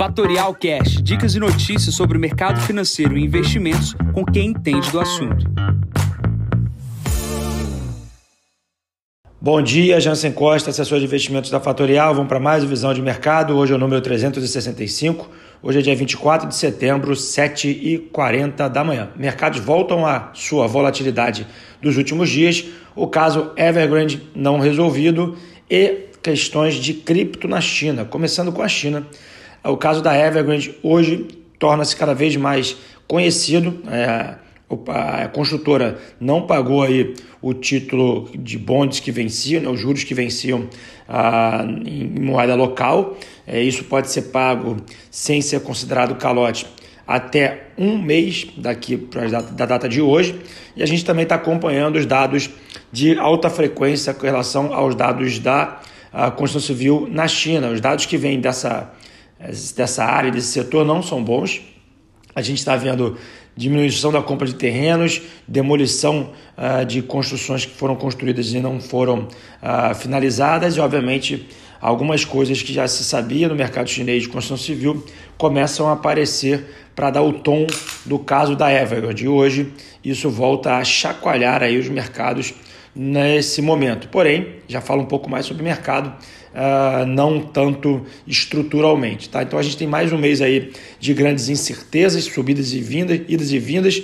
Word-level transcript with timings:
Fatorial 0.00 0.54
Cash, 0.54 1.02
dicas 1.02 1.34
e 1.34 1.38
notícias 1.38 1.94
sobre 1.94 2.16
o 2.16 2.20
mercado 2.20 2.58
financeiro 2.62 3.18
e 3.18 3.22
investimentos 3.22 3.94
com 4.14 4.24
quem 4.24 4.46
entende 4.46 4.90
do 4.90 4.98
assunto. 4.98 5.44
Bom 9.38 9.60
dia, 9.60 10.00
Jansen 10.00 10.32
Costa, 10.32 10.70
assessor 10.70 11.00
de 11.00 11.04
investimentos 11.04 11.50
da 11.50 11.60
Fatorial. 11.60 12.14
Vamos 12.14 12.30
para 12.30 12.40
mais 12.40 12.64
visão 12.64 12.94
de 12.94 13.02
mercado. 13.02 13.54
Hoje 13.54 13.74
é 13.74 13.76
o 13.76 13.78
número 13.78 14.00
365. 14.00 15.28
Hoje 15.62 15.80
é 15.80 15.82
dia 15.82 15.94
24 15.94 16.48
de 16.48 16.54
setembro, 16.54 17.12
7h40 17.12 18.70
da 18.70 18.82
manhã. 18.82 19.10
Mercados 19.16 19.60
voltam 19.60 20.06
à 20.06 20.30
sua 20.32 20.66
volatilidade 20.66 21.46
dos 21.82 21.98
últimos 21.98 22.30
dias. 22.30 22.64
O 22.96 23.06
caso 23.06 23.52
Evergrande 23.54 24.26
não 24.34 24.60
resolvido 24.60 25.36
e 25.68 26.06
questões 26.22 26.76
de 26.76 26.94
cripto 26.94 27.46
na 27.46 27.60
China. 27.60 28.06
Começando 28.06 28.50
com 28.50 28.62
a 28.62 28.68
China. 28.68 29.06
O 29.62 29.76
caso 29.76 30.02
da 30.02 30.16
Evergrande 30.16 30.74
hoje 30.82 31.28
torna-se 31.58 31.94
cada 31.94 32.14
vez 32.14 32.34
mais 32.36 32.76
conhecido. 33.06 33.82
É, 33.88 34.36
a 34.88 35.28
construtora 35.28 35.98
não 36.18 36.46
pagou 36.46 36.82
aí 36.82 37.14
o 37.42 37.52
título 37.52 38.30
de 38.34 38.56
bonds 38.56 39.00
que 39.00 39.10
venciam, 39.10 39.62
né, 39.62 39.68
os 39.68 39.80
juros 39.80 40.04
que 40.04 40.14
venciam 40.14 40.68
ah, 41.08 41.64
em 41.84 42.06
moeda 42.06 42.54
local. 42.54 43.16
É, 43.46 43.60
isso 43.62 43.84
pode 43.84 44.10
ser 44.10 44.22
pago 44.22 44.76
sem 45.10 45.42
ser 45.42 45.60
considerado 45.60 46.14
calote 46.14 46.66
até 47.06 47.64
um 47.76 48.00
mês 48.00 48.46
daqui 48.56 48.96
para 48.96 49.28
da 49.28 49.66
data 49.66 49.88
de 49.88 50.00
hoje. 50.00 50.40
E 50.76 50.82
a 50.82 50.86
gente 50.86 51.04
também 51.04 51.24
está 51.24 51.34
acompanhando 51.34 51.96
os 51.96 52.06
dados 52.06 52.48
de 52.92 53.18
alta 53.18 53.50
frequência 53.50 54.14
com 54.14 54.24
relação 54.24 54.72
aos 54.72 54.94
dados 54.94 55.40
da 55.40 55.80
Constituição 56.36 56.60
Civil 56.60 57.08
na 57.10 57.26
China. 57.26 57.70
Os 57.70 57.80
dados 57.80 58.06
que 58.06 58.16
vêm 58.16 58.40
dessa 58.40 58.92
dessa 59.74 60.04
área, 60.04 60.30
desse 60.30 60.48
setor, 60.48 60.84
não 60.84 61.02
são 61.02 61.22
bons. 61.22 61.62
A 62.34 62.42
gente 62.42 62.58
está 62.58 62.76
vendo 62.76 63.16
diminuição 63.56 64.12
da 64.12 64.22
compra 64.22 64.46
de 64.46 64.54
terrenos, 64.54 65.20
demolição 65.46 66.30
uh, 66.56 66.84
de 66.84 67.02
construções 67.02 67.64
que 67.64 67.72
foram 67.72 67.96
construídas 67.96 68.52
e 68.52 68.60
não 68.60 68.80
foram 68.80 69.28
uh, 69.62 69.94
finalizadas, 69.94 70.76
e 70.76 70.80
obviamente 70.80 71.48
algumas 71.80 72.24
coisas 72.24 72.62
que 72.62 72.72
já 72.72 72.86
se 72.86 73.02
sabia 73.02 73.48
no 73.48 73.54
mercado 73.54 73.88
chinês 73.88 74.22
de 74.22 74.28
construção 74.28 74.56
civil 74.56 75.04
começam 75.38 75.88
a 75.88 75.92
aparecer 75.92 76.66
para 76.94 77.10
dar 77.10 77.22
o 77.22 77.32
tom 77.32 77.66
do 78.04 78.18
caso 78.18 78.54
da 78.54 78.70
Evergrande. 78.70 79.24
E 79.24 79.28
hoje 79.28 79.72
isso 80.04 80.28
volta 80.28 80.76
a 80.76 80.84
chacoalhar 80.84 81.62
aí 81.62 81.78
os 81.78 81.88
mercados 81.88 82.52
nesse 82.94 83.62
momento. 83.62 84.08
Porém, 84.08 84.56
já 84.68 84.80
falo 84.80 85.02
um 85.02 85.06
pouco 85.06 85.30
mais 85.30 85.46
sobre 85.46 85.62
mercado, 85.62 86.12
uh, 86.52 87.06
não 87.06 87.40
tanto 87.40 88.04
estruturalmente. 88.26 89.28
Tá? 89.28 89.42
Então 89.42 89.58
a 89.58 89.62
gente 89.62 89.76
tem 89.76 89.86
mais 89.86 90.12
um 90.12 90.18
mês 90.18 90.42
aí 90.42 90.72
de 90.98 91.14
grandes 91.14 91.48
incertezas, 91.48 92.24
subidas 92.24 92.72
e 92.72 92.80
vindas, 92.80 93.20
idas 93.28 93.52
e 93.52 93.58
vindas, 93.58 94.02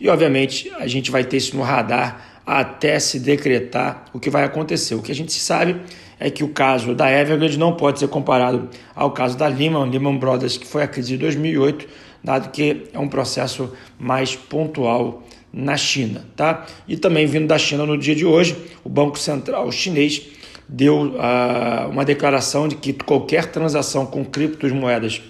e 0.00 0.08
obviamente 0.08 0.70
a 0.78 0.86
gente 0.86 1.10
vai 1.10 1.24
ter 1.24 1.36
isso 1.36 1.54
no 1.56 1.62
radar 1.62 2.40
até 2.46 2.98
se 2.98 3.20
decretar 3.20 4.06
o 4.14 4.18
que 4.18 4.30
vai 4.30 4.44
acontecer. 4.44 4.94
O 4.94 5.02
que 5.02 5.12
a 5.12 5.14
gente 5.14 5.32
sabe 5.32 5.76
é 6.20 6.28
que 6.28 6.44
o 6.44 6.48
caso 6.48 6.94
da 6.94 7.10
Evergrande 7.10 7.58
não 7.58 7.72
pode 7.72 7.98
ser 7.98 8.08
comparado 8.08 8.68
ao 8.94 9.10
caso 9.10 9.38
da 9.38 9.46
Lehman, 9.46 9.88
Lehman 9.90 10.18
Brothers, 10.18 10.58
que 10.58 10.66
foi 10.66 10.82
a 10.82 10.86
crise 10.86 11.08
de 11.08 11.16
2008, 11.16 11.88
dado 12.22 12.50
que 12.50 12.84
é 12.92 12.98
um 12.98 13.08
processo 13.08 13.72
mais 13.98 14.36
pontual 14.36 15.22
na 15.50 15.78
China, 15.78 16.24
tá? 16.36 16.66
E 16.86 16.96
também 16.96 17.26
vindo 17.26 17.46
da 17.46 17.58
China 17.58 17.86
no 17.86 17.96
dia 17.96 18.14
de 18.14 18.26
hoje, 18.26 18.56
o 18.84 18.88
Banco 18.88 19.18
Central 19.18 19.72
chinês 19.72 20.22
deu 20.68 21.06
uh, 21.06 21.90
uma 21.90 22.04
declaração 22.04 22.68
de 22.68 22.76
que 22.76 22.92
qualquer 22.92 23.46
transação 23.46 24.04
com 24.06 24.24
criptomoedas 24.24 25.22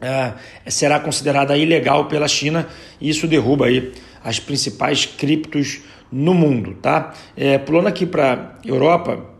uh, 0.00 0.38
será 0.68 1.00
considerada 1.00 1.56
ilegal 1.56 2.04
pela 2.04 2.28
China 2.28 2.68
e 3.00 3.08
isso 3.08 3.26
derruba 3.26 3.66
aí 3.66 3.92
as 4.22 4.38
principais 4.38 5.06
criptos 5.06 5.80
no 6.12 6.34
mundo, 6.34 6.74
tá? 6.80 7.14
É, 7.36 7.58
pulando 7.58 7.86
aqui 7.86 8.06
para 8.06 8.58
Europa, 8.64 9.37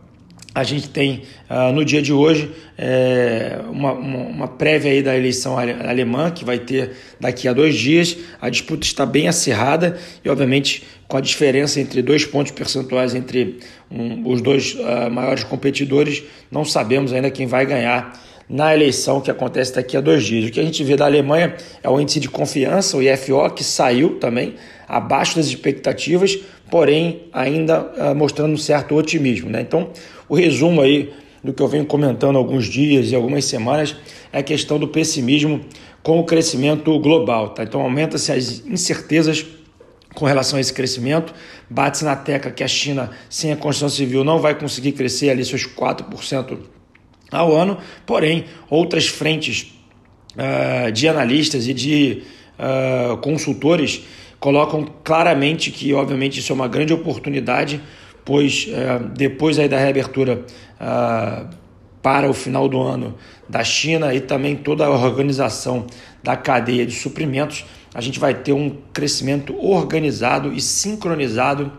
a 0.53 0.63
gente 0.63 0.89
tem 0.89 1.23
uh, 1.49 1.71
no 1.71 1.85
dia 1.85 2.01
de 2.01 2.11
hoje 2.11 2.51
é, 2.77 3.59
uma, 3.69 3.93
uma, 3.93 4.17
uma, 4.17 4.47
prévia 4.47 4.91
aí 4.91 5.03
da 5.03 5.15
eleição 5.15 5.57
alemã 5.57 6.31
que 6.31 6.43
vai 6.43 6.57
ter 6.57 6.93
daqui 7.19 7.47
a 7.47 7.53
dois 7.53 7.75
dias. 7.75 8.17
A 8.41 8.49
disputa 8.49 8.85
está 8.85 9.05
bem 9.05 9.27
acirrada 9.27 9.99
e, 10.25 10.29
obviamente, 10.29 10.83
com 11.07 11.17
a 11.17 11.21
diferença 11.21 11.79
entre 11.79 12.01
dois 12.01 12.25
pontos 12.25 12.51
percentuais 12.51 13.13
entre 13.13 13.59
um, 13.91 14.27
os 14.27 14.41
dois 14.41 14.73
uh, 14.73 15.09
maiores 15.11 15.43
competidores, 15.43 16.23
não 16.51 16.65
sabemos 16.65 17.13
ainda 17.13 17.29
quem 17.29 17.45
vai 17.45 17.65
ganhar 17.65 18.19
na 18.49 18.73
eleição 18.73 19.21
que 19.21 19.29
acontece 19.29 19.75
daqui 19.75 19.95
a 19.95 20.01
dois 20.01 20.23
dias. 20.23 20.49
O 20.49 20.51
que 20.51 20.59
a 20.59 20.63
gente 20.63 20.83
vê 20.83 20.95
da 20.95 21.05
Alemanha 21.05 21.55
é 21.83 21.89
o 21.89 22.01
índice 22.01 22.19
de 22.19 22.27
confiança, 22.27 22.97
o 22.97 23.01
IFO, 23.01 23.47
que 23.51 23.63
saiu 23.63 24.15
também 24.15 24.55
abaixo 24.87 25.35
das 25.35 25.45
expectativas, 25.45 26.39
porém 26.71 27.27
ainda 27.31 27.81
uh, 27.81 28.15
mostrando 28.15 28.53
um 28.53 28.57
certo 28.57 28.95
otimismo. 28.95 29.51
Né? 29.51 29.61
Então, 29.61 29.91
o 30.27 30.35
resumo 30.35 30.81
aí 30.81 31.13
do 31.43 31.53
que 31.53 31.61
eu 31.61 31.67
venho 31.67 31.85
comentando 31.85 32.37
alguns 32.37 32.65
dias 32.65 33.11
e 33.11 33.15
algumas 33.15 33.45
semanas 33.45 33.95
é 34.33 34.39
a 34.39 34.43
questão 34.43 34.79
do 34.79 34.87
pessimismo 34.87 35.61
com 36.01 36.19
o 36.19 36.23
crescimento 36.23 36.97
global. 36.99 37.49
Tá? 37.49 37.63
Então, 37.63 37.81
aumenta-se 37.81 38.31
as 38.31 38.65
incertezas 38.65 39.45
com 40.15 40.25
relação 40.25 40.57
a 40.57 40.59
esse 40.59 40.73
crescimento. 40.73 41.35
Bate-se 41.69 42.03
na 42.03 42.15
tecla 42.15 42.49
que 42.49 42.63
a 42.63 42.67
China, 42.67 43.11
sem 43.29 43.51
a 43.51 43.55
Constituição 43.55 43.89
Civil, 43.89 44.23
não 44.23 44.39
vai 44.39 44.57
conseguir 44.57 44.93
crescer 44.93 45.29
ali 45.29 45.45
seus 45.45 45.67
4% 45.67 46.57
ao 47.31 47.55
ano, 47.55 47.77
porém, 48.05 48.45
outras 48.69 49.07
frentes 49.07 49.73
uh, 50.35 50.91
de 50.91 51.07
analistas 51.07 51.67
e 51.67 51.73
de 51.73 52.23
uh, 52.57 53.17
consultores 53.17 54.03
colocam 54.39 54.87
claramente 55.03 55.71
que, 55.71 55.93
obviamente, 55.93 56.39
isso 56.39 56.51
é 56.51 56.55
uma 56.55 56.67
grande 56.67 56.93
oportunidade, 56.93 57.81
pois 58.25 58.67
uh, 58.67 59.07
depois 59.09 59.59
aí 59.59 59.67
da 59.67 59.77
reabertura 59.77 60.45
para 62.01 62.29
o 62.29 62.33
final 62.33 62.69
do 62.69 62.81
ano 62.81 63.15
da 63.49 63.61
China 63.65 64.13
e 64.13 64.21
também 64.21 64.55
toda 64.55 64.85
a 64.85 64.89
organização 64.89 65.85
da 66.23 66.37
cadeia 66.37 66.85
de 66.85 66.93
suprimentos, 66.93 67.65
a 67.93 67.99
gente 67.99 68.17
vai 68.17 68.33
ter 68.33 68.53
um 68.53 68.77
crescimento 68.93 69.53
organizado 69.59 70.53
e 70.53 70.61
sincronizado 70.61 71.69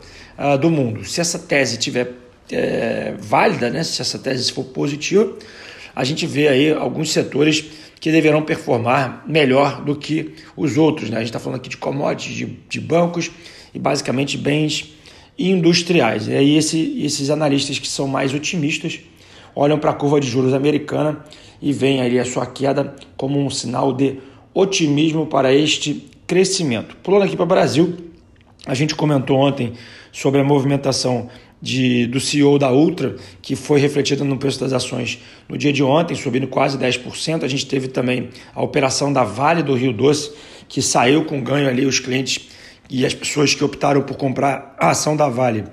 do 0.61 0.71
mundo. 0.71 1.03
Se 1.07 1.19
essa 1.19 1.39
tese 1.39 1.79
tiver 1.79 2.20
é, 2.53 3.15
válida, 3.19 3.71
né? 3.71 3.83
se 3.83 4.01
essa 4.01 4.19
tese 4.19 4.53
for 4.53 4.65
positiva, 4.65 5.37
a 5.95 6.05
gente 6.05 6.27
vê 6.27 6.49
aí 6.49 6.73
alguns 6.73 7.11
setores 7.11 7.65
que 8.01 8.11
deverão 8.11 8.43
performar 8.43 9.25
melhor 9.27 9.83
do 9.85 9.95
que 9.95 10.35
os 10.57 10.77
outros. 10.77 11.11
Né? 11.11 11.17
A 11.17 11.21
gente 11.21 11.29
está 11.29 11.39
falando 11.39 11.59
aqui 11.59 11.69
de 11.69 11.77
commodities, 11.77 12.37
de, 12.37 12.47
de 12.69 12.81
bancos 12.81 13.31
e 13.75 13.79
basicamente 13.79 14.39
bens 14.39 14.95
industriais. 15.39 16.29
E 16.29 16.35
aí 16.35 16.57
esse, 16.57 17.03
esses 17.05 17.31
analistas 17.31 17.79
que 17.79 17.89
são 17.89 18.07
mais 18.07 18.33
otimistas 18.33 19.01
olham 19.55 19.79
para 19.79 19.91
a 19.91 19.95
curva 19.95 20.21
de 20.21 20.29
juros 20.29 20.55
americana 20.55 21.25
e 21.61 21.73
veem 21.73 22.01
ali 22.01 22.19
a 22.19 22.25
sua 22.25 22.47
queda 22.47 22.95
como 23.17 23.39
um 23.39 23.51
sinal 23.51 23.93
de 23.93 24.19
otimismo 24.55 25.27
para 25.27 25.53
este 25.53 26.09
crescimento. 26.27 26.97
Pulando 27.03 27.25
aqui 27.25 27.37
para 27.37 27.45
o 27.45 27.49
Brasil, 27.49 27.97
a 28.67 28.75
gente 28.75 28.95
comentou 28.95 29.37
ontem 29.37 29.75
sobre 30.13 30.41
a 30.41 30.45
movimentação 30.45 31.29
de, 31.61 32.07
do 32.07 32.19
CEO 32.19 32.59
da 32.59 32.73
Ultra, 32.73 33.17
que 33.43 33.55
foi 33.55 33.81
refletida 33.81 34.25
no 34.25 34.39
preço 34.39 34.61
das 34.61 34.73
ações 34.73 35.19
no 35.49 35.59
dia 35.59 35.73
de 35.73 35.83
ontem, 35.83 36.15
subindo 36.15 36.47
quase 36.47 36.79
10%. 36.79 37.45
A 37.45 37.49
gente 37.49 37.67
teve 37.67 37.89
também 37.89 38.31
a 38.55 38.63
operação 38.63 39.13
da 39.13 39.25
Vale 39.25 39.63
do 39.63 39.75
Rio 39.75 39.93
Doce, 39.93 40.33
que 40.69 40.81
saiu 40.81 41.25
com 41.25 41.43
ganho 41.43 41.69
ali 41.69 41.85
os 41.85 41.99
clientes 41.99 42.49
e 42.89 43.05
as 43.05 43.15
pessoas 43.15 43.55
que 43.55 43.63
optaram 43.63 44.03
por 44.03 44.17
comprar 44.17 44.75
a 44.79 44.91
ação 44.91 45.17
da 45.17 45.29
Vale 45.29 45.65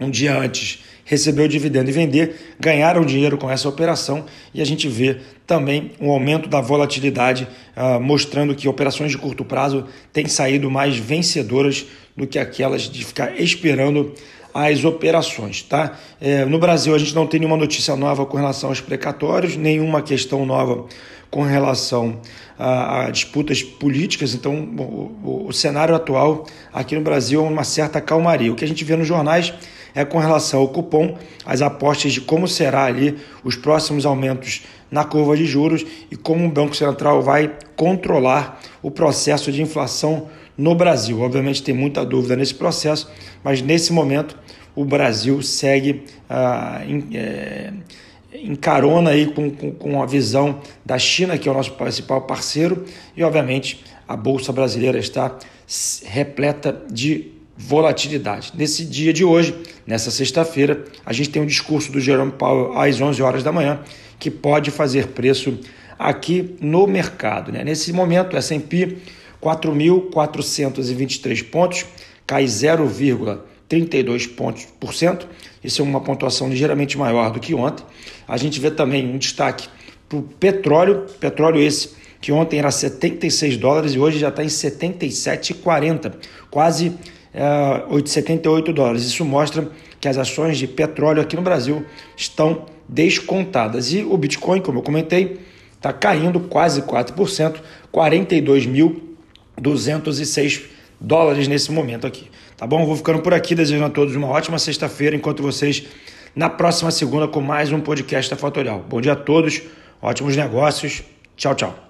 um 0.00 0.10
dia 0.10 0.36
antes 0.36 0.82
receber 1.10 1.42
o 1.42 1.48
dividendo 1.48 1.90
e 1.90 1.92
vender, 1.92 2.54
ganharam 2.58 3.04
dinheiro 3.04 3.36
com 3.36 3.50
essa 3.50 3.68
operação 3.68 4.24
e 4.54 4.62
a 4.62 4.64
gente 4.64 4.86
vê 4.86 5.18
também 5.44 5.90
um 6.00 6.08
aumento 6.08 6.48
da 6.48 6.60
volatilidade, 6.60 7.48
uh, 7.76 8.00
mostrando 8.00 8.54
que 8.54 8.68
operações 8.68 9.10
de 9.10 9.18
curto 9.18 9.44
prazo 9.44 9.86
têm 10.12 10.28
saído 10.28 10.70
mais 10.70 10.96
vencedoras 10.96 11.84
do 12.16 12.28
que 12.28 12.38
aquelas 12.38 12.82
de 12.82 13.04
ficar 13.04 13.40
esperando 13.40 14.14
as 14.54 14.84
operações. 14.84 15.62
Tá? 15.62 15.98
É, 16.20 16.44
no 16.44 16.58
Brasil, 16.58 16.94
a 16.94 16.98
gente 16.98 17.14
não 17.14 17.26
tem 17.26 17.40
nenhuma 17.40 17.56
notícia 17.56 17.96
nova 17.96 18.26
com 18.26 18.36
relação 18.36 18.70
aos 18.70 18.80
precatórios, 18.80 19.56
nenhuma 19.56 20.02
questão 20.02 20.44
nova 20.46 20.86
com 21.30 21.42
relação 21.42 22.20
a, 22.58 23.06
a 23.06 23.10
disputas 23.10 23.62
políticas. 23.62 24.34
Então, 24.34 24.54
o, 24.54 24.82
o, 25.24 25.46
o, 25.48 25.52
cenário 25.52 25.94
atual 25.94 26.46
aqui 26.72 26.94
no 26.94 27.00
Brasil 27.00 27.44
é 27.44 27.48
uma 27.48 27.64
certa 27.64 28.00
calmaria. 28.00 28.52
O 28.52 28.56
que 28.56 28.64
a 28.64 28.68
gente 28.68 28.84
vê 28.84 28.96
nos 28.96 29.06
jornais 29.06 29.54
é 29.94 30.04
com 30.04 30.18
relação 30.18 30.60
ao 30.60 30.68
cupom, 30.68 31.16
as 31.44 31.62
apostas 31.62 32.12
de 32.12 32.20
como 32.20 32.46
será 32.46 32.84
ali 32.84 33.18
os 33.42 33.56
próximos 33.56 34.06
aumentos 34.06 34.62
na 34.90 35.04
curva 35.04 35.36
de 35.36 35.44
juros 35.44 35.84
e 36.10 36.16
como 36.16 36.46
o 36.46 36.50
Banco 36.50 36.74
Central 36.74 37.22
vai 37.22 37.52
controlar 37.76 38.60
o 38.82 38.90
processo 38.90 39.52
de 39.52 39.62
inflação 39.62 40.28
no 40.56 40.74
Brasil. 40.74 41.20
Obviamente 41.20 41.62
tem 41.62 41.74
muita 41.74 42.04
dúvida 42.04 42.36
nesse 42.36 42.54
processo, 42.54 43.10
mas 43.42 43.62
nesse 43.62 43.92
momento 43.92 44.36
o 44.74 44.84
Brasil 44.84 45.42
segue 45.42 46.04
ah, 46.28 46.82
em, 46.86 47.16
é, 47.16 47.72
em 48.32 48.54
carona 48.54 49.10
aí 49.10 49.26
com, 49.26 49.50
com, 49.50 49.72
com, 49.72 50.02
a 50.02 50.06
visão 50.06 50.60
da 50.84 50.98
China, 50.98 51.36
que 51.38 51.48
é 51.48 51.52
o 51.52 51.54
nosso 51.54 51.72
principal 51.72 52.22
parceiro, 52.22 52.84
e 53.16 53.22
obviamente 53.22 53.84
a 54.06 54.16
Bolsa 54.16 54.52
Brasileira 54.52 54.98
está 54.98 55.36
repleta 56.04 56.84
de 56.90 57.39
volatilidade. 57.56 58.52
Nesse 58.54 58.84
dia 58.84 59.12
de 59.12 59.24
hoje, 59.24 59.54
nessa 59.86 60.10
sexta-feira, 60.10 60.84
a 61.04 61.12
gente 61.12 61.30
tem 61.30 61.42
um 61.42 61.46
discurso 61.46 61.92
do 61.92 62.00
Jerome 62.00 62.32
Powell 62.32 62.78
às 62.78 63.00
11 63.00 63.22
horas 63.22 63.42
da 63.42 63.52
manhã, 63.52 63.80
que 64.18 64.30
pode 64.30 64.70
fazer 64.70 65.08
preço 65.08 65.58
aqui 65.98 66.56
no 66.60 66.86
mercado. 66.86 67.52
Né? 67.52 67.64
Nesse 67.64 67.92
momento, 67.92 68.36
S&P 68.36 68.98
4.423 69.42 71.50
pontos, 71.50 71.86
cai 72.26 72.44
0,32 72.44 74.34
pontos 74.34 74.66
por 74.78 74.94
cento. 74.94 75.26
Isso 75.62 75.82
é 75.82 75.84
uma 75.84 76.00
pontuação 76.00 76.48
ligeiramente 76.48 76.98
maior 76.98 77.30
do 77.30 77.40
que 77.40 77.54
ontem. 77.54 77.84
A 78.28 78.36
gente 78.36 78.60
vê 78.60 78.70
também 78.70 79.06
um 79.06 79.18
destaque 79.18 79.68
para 80.08 80.18
o 80.18 80.22
petróleo, 80.22 81.06
petróleo 81.18 81.60
esse 81.60 82.00
que 82.20 82.32
ontem 82.32 82.58
era 82.58 82.70
76 82.70 83.56
dólares 83.56 83.94
e 83.94 83.98
hoje 83.98 84.18
já 84.18 84.28
está 84.28 84.44
em 84.44 84.48
77,40, 84.48 86.12
quase 86.50 86.92
é, 87.32 87.84
78 88.04 88.72
dólares. 88.72 89.04
Isso 89.04 89.24
mostra 89.24 89.70
que 90.00 90.08
as 90.08 90.18
ações 90.18 90.58
de 90.58 90.66
petróleo 90.66 91.22
aqui 91.22 91.36
no 91.36 91.42
Brasil 91.42 91.86
estão 92.16 92.66
descontadas. 92.88 93.92
E 93.92 94.02
o 94.02 94.16
Bitcoin, 94.16 94.60
como 94.60 94.78
eu 94.78 94.82
comentei, 94.82 95.38
está 95.76 95.92
caindo 95.92 96.40
quase 96.40 96.82
4%, 96.82 97.60
42.206 97.92 100.62
dólares 101.00 101.46
nesse 101.48 101.72
momento 101.72 102.06
aqui. 102.06 102.30
Tá 102.56 102.66
bom? 102.66 102.84
Vou 102.84 102.96
ficando 102.96 103.20
por 103.20 103.32
aqui, 103.32 103.54
desejando 103.54 103.86
a 103.86 103.90
todos 103.90 104.14
uma 104.14 104.28
ótima 104.28 104.58
sexta-feira, 104.58 105.16
enquanto 105.16 105.42
vocês 105.42 105.86
na 106.34 106.50
próxima 106.50 106.90
segunda 106.90 107.26
com 107.26 107.40
mais 107.40 107.72
um 107.72 107.80
podcast 107.80 108.30
da 108.30 108.36
Fatorial. 108.36 108.84
Bom 108.88 109.00
dia 109.00 109.12
a 109.12 109.16
todos, 109.16 109.62
ótimos 110.02 110.36
negócios. 110.36 111.02
Tchau, 111.36 111.54
tchau. 111.54 111.89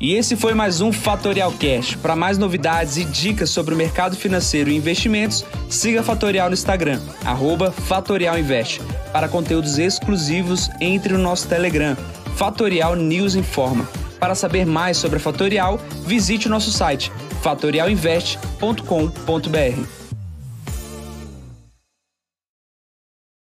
E 0.00 0.14
esse 0.14 0.34
foi 0.34 0.54
mais 0.54 0.80
um 0.80 0.90
Fatorial 0.90 1.52
Cash. 1.52 1.94
Para 1.96 2.16
mais 2.16 2.38
novidades 2.38 2.96
e 2.96 3.04
dicas 3.04 3.50
sobre 3.50 3.74
o 3.74 3.76
mercado 3.76 4.16
financeiro 4.16 4.70
e 4.70 4.76
investimentos, 4.76 5.44
siga 5.68 6.02
Fatorial 6.02 6.48
no 6.48 6.54
Instagram, 6.54 6.98
@fatorialinvest. 7.86 8.80
Para 9.12 9.28
conteúdos 9.28 9.78
exclusivos, 9.78 10.70
entre 10.80 11.12
no 11.12 11.18
nosso 11.18 11.46
Telegram, 11.46 11.94
Fatorial 12.34 12.96
News 12.96 13.34
Informa. 13.34 13.86
Para 14.18 14.34
saber 14.34 14.64
mais 14.64 14.96
sobre 14.96 15.18
a 15.18 15.20
Fatorial, 15.20 15.78
visite 16.06 16.46
o 16.46 16.50
nosso 16.50 16.72
site 16.72 17.12
fatorialinvest.com.br. 17.42 19.99